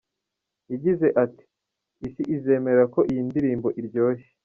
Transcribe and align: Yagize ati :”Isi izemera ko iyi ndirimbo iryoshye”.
Yagize 0.71 1.07
ati 1.23 1.43
:”Isi 2.07 2.23
izemera 2.35 2.83
ko 2.93 2.99
iyi 3.11 3.21
ndirimbo 3.27 3.67
iryoshye”. 3.79 4.27